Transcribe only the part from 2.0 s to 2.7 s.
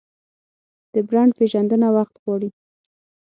غواړي.